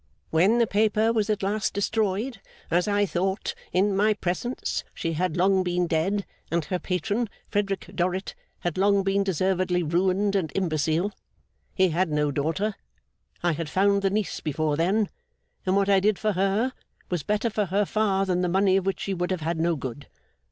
When 0.31 0.57
the 0.57 0.65
paper 0.65 1.13
was 1.13 1.29
at 1.29 1.43
last 1.43 1.75
destroyed 1.75 2.41
as 2.71 2.87
I 2.87 3.05
thought 3.05 3.53
in 3.71 3.95
my 3.95 4.15
presence, 4.15 4.83
she 4.95 5.13
had 5.13 5.37
long 5.37 5.61
been 5.61 5.85
dead, 5.85 6.25
and 6.49 6.65
her 6.65 6.79
patron, 6.79 7.29
Frederick 7.51 7.91
Dorrit, 7.93 8.33
had 8.61 8.79
long 8.79 9.03
been 9.03 9.23
deservedly 9.23 9.83
ruined 9.83 10.35
and 10.35 10.51
imbecile. 10.55 11.11
He 11.75 11.89
had 11.89 12.09
no 12.09 12.31
daughter. 12.31 12.73
I 13.43 13.51
had 13.51 13.69
found 13.69 14.01
the 14.01 14.09
niece 14.09 14.39
before 14.39 14.75
then; 14.75 15.07
and 15.67 15.75
what 15.75 15.87
I 15.87 15.99
did 15.99 16.17
for 16.17 16.31
her, 16.31 16.73
was 17.11 17.21
better 17.21 17.51
for 17.51 17.65
her 17.65 17.85
far 17.85 18.25
than 18.25 18.41
the 18.41 18.49
money 18.49 18.77
of 18.77 18.87
which 18.87 19.01
she 19.01 19.13
would 19.13 19.29
have 19.29 19.41
had 19.41 19.59
no 19.59 19.75
good. 19.75 20.07